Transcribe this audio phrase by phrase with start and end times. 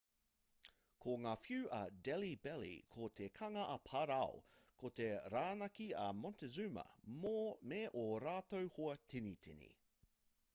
[1.03, 4.41] ko ngā whiu a delhi belly ko te kanga a parao
[4.85, 6.87] ko te rānaki a montezuma
[7.67, 9.73] me ō rātou hoa tinitini